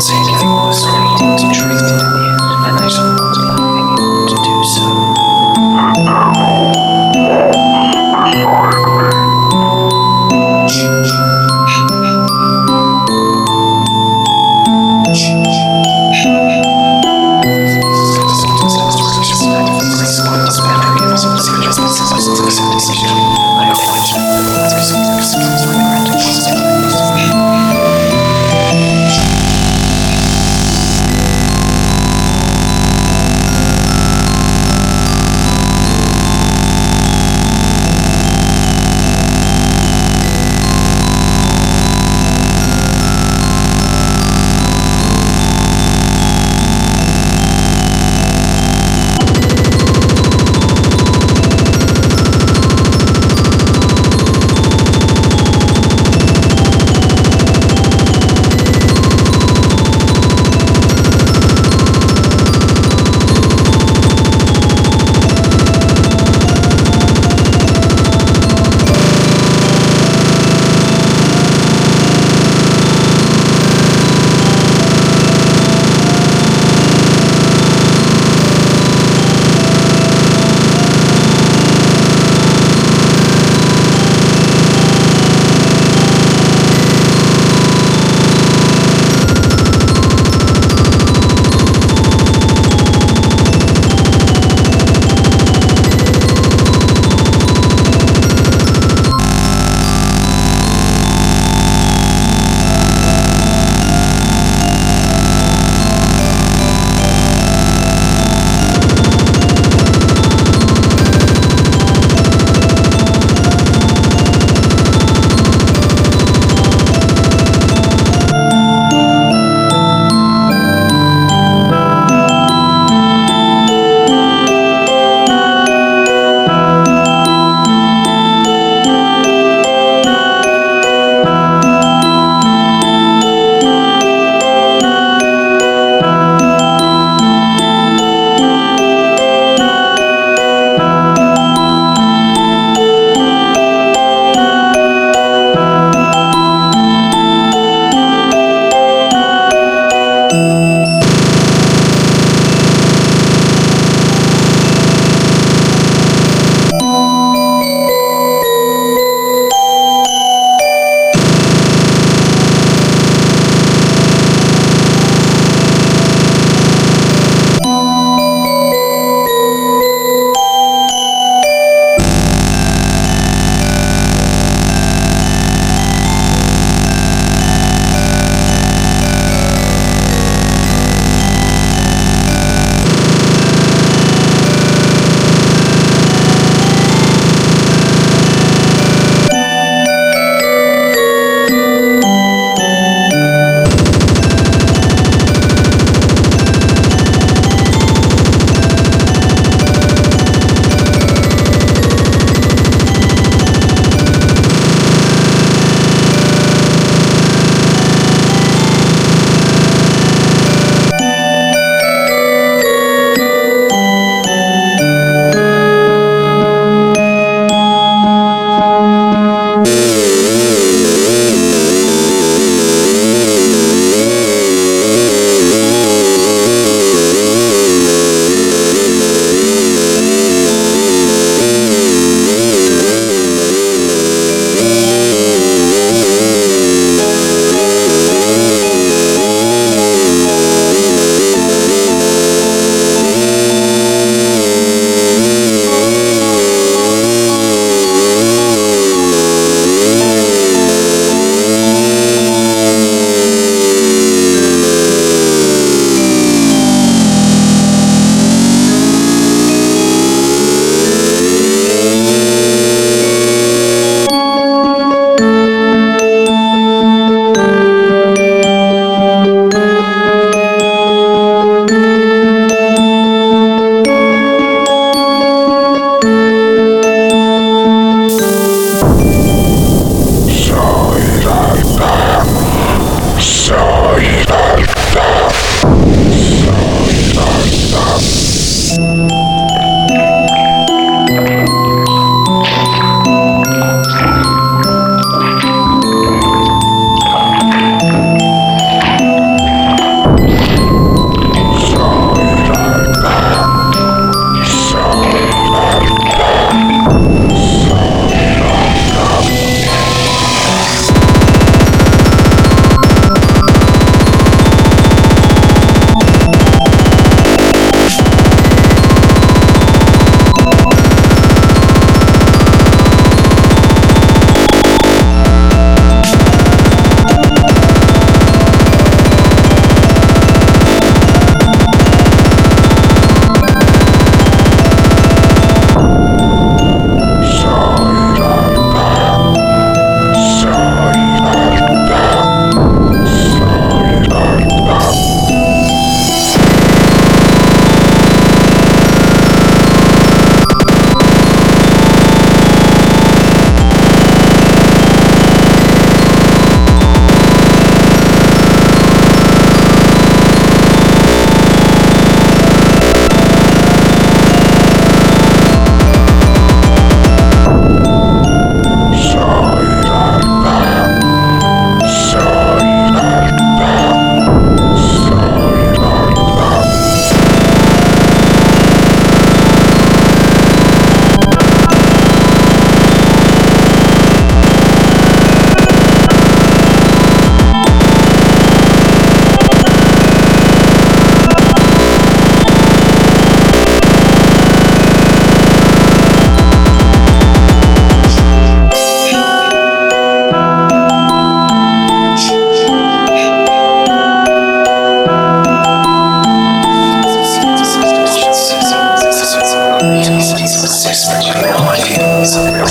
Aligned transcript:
Take 0.00 0.51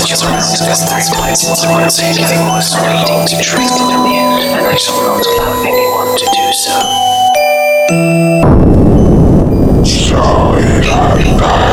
just 0.06 0.24
runs 0.24 0.60
as 0.60 0.82
three 0.88 1.06
places 1.18 1.64
where 1.66 1.88
taking 1.88 2.42
was 2.48 2.74
leading 2.74 3.26
to 3.26 3.36
treason 3.42 3.86
in 3.90 4.02
the 4.02 4.14
end, 4.14 4.42
and 4.42 4.66
I 4.66 4.76
shall 4.76 5.00
not 5.02 5.24
allow 5.26 5.62
anyone 5.62 6.16
to 6.18 6.26
do 6.26 6.52
so. 6.52 6.76
So 9.84 10.18
it 10.58 10.84
had 10.84 11.38
died. 11.38 11.71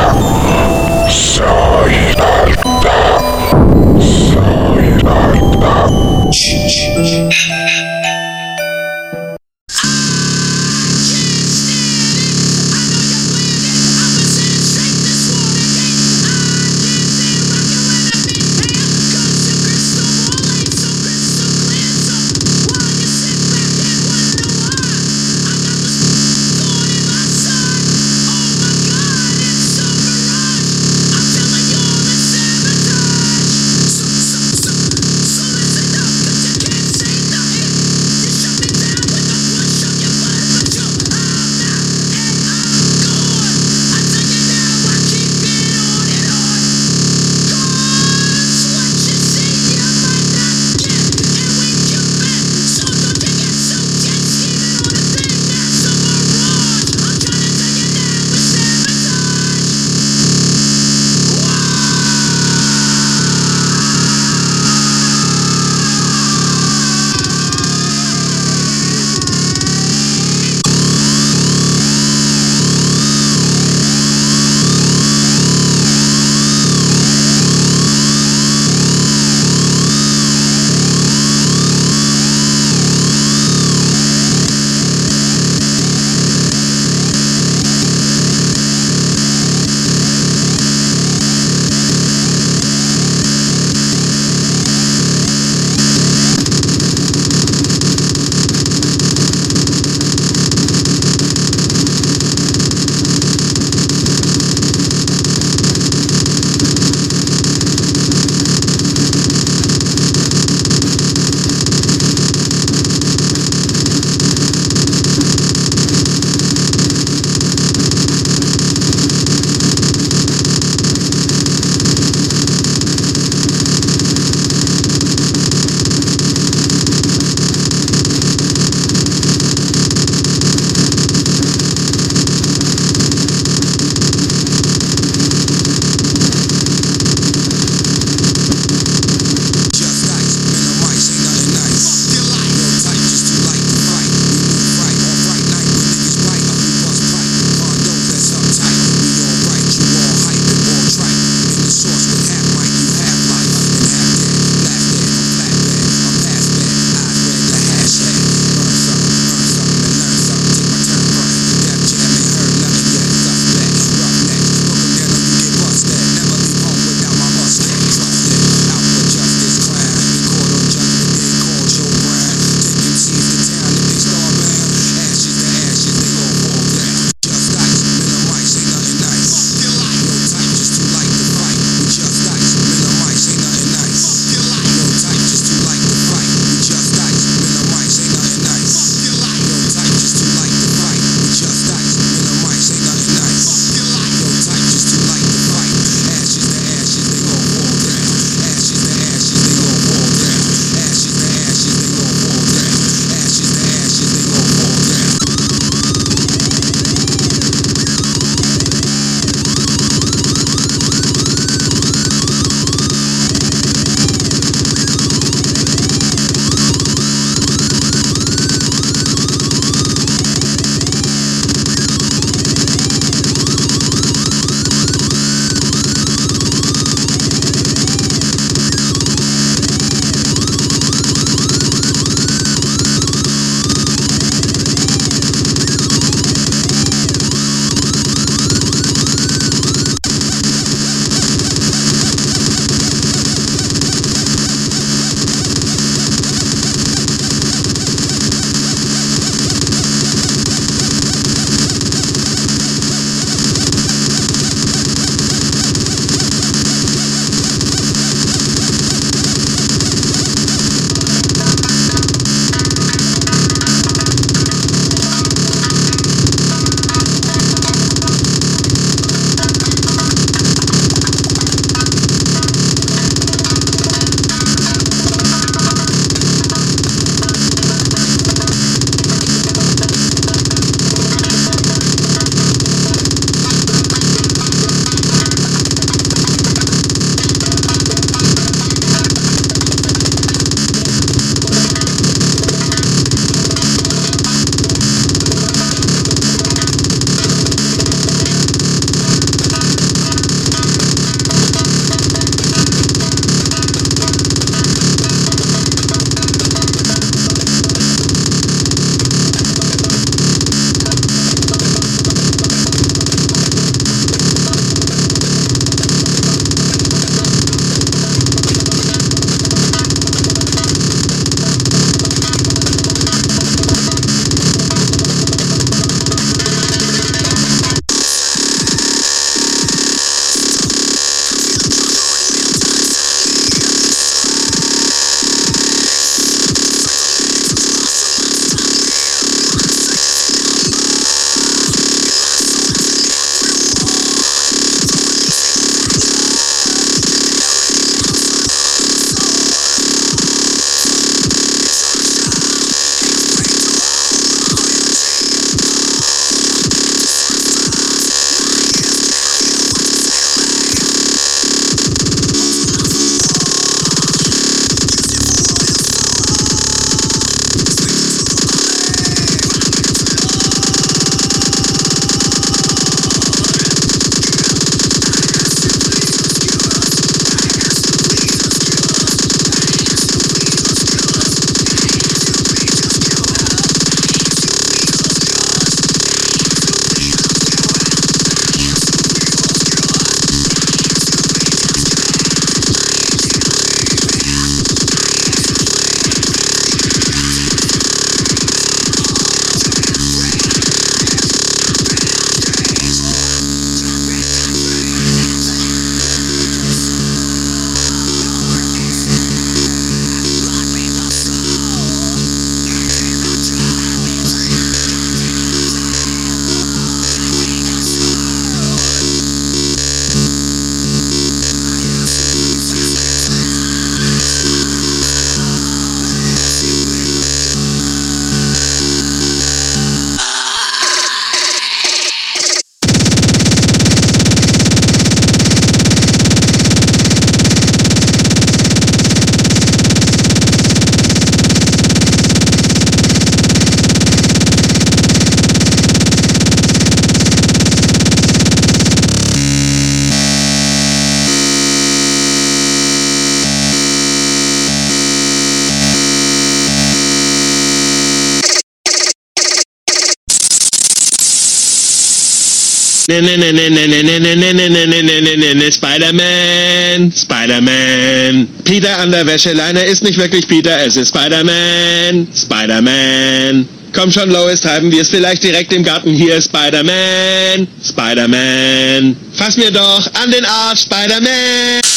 Ne, 463.10 463.20
ne, 463.20 463.36
ne, 463.36 463.52
ne, 463.52 463.68
ne, 463.68 463.88
ne, 463.88 464.02
ne, 464.04 464.18
ne, 464.20 464.36
ne, 464.36 464.52
ne, 464.52 464.68
ne, 464.68 464.86
ne, 464.86 465.02
ne, 465.02 465.20
ne, 465.20 465.36
ne, 465.36 465.54
ne, 465.54 465.72
Spider-Man, 465.72 467.10
Spider-Man. 467.10 468.46
Peter 468.62 468.98
an 469.00 469.10
der 469.10 469.26
Wäscheleine 469.26 469.82
ist 469.82 470.04
nicht 470.04 470.16
wirklich 470.16 470.46
Peter, 470.46 470.78
es 470.86 470.96
ist 470.96 471.08
Spider-Man, 471.08 472.28
Spider-Man. 472.32 473.68
Komm 473.92 474.12
schon, 474.12 474.30
Lois, 474.30 474.60
treiben 474.60 474.92
wir 474.92 475.02
es 475.02 475.10
vielleicht 475.10 475.42
direkt 475.42 475.72
im 475.72 475.82
Garten 475.82 476.14
hier, 476.14 476.40
Spider-Man, 476.40 477.66
Spider-Man. 477.84 479.16
Fass 479.32 479.56
mir 479.56 479.72
doch 479.72 480.08
an 480.22 480.30
den 480.30 480.44
Arsch, 480.44 480.82
Spider-Man. 480.82 481.89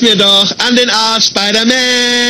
Mir 0.00 0.16
doch 0.16 0.50
an 0.66 0.76
den 0.76 0.88
Arsch, 0.88 1.26
Spider-Man. 1.26 2.29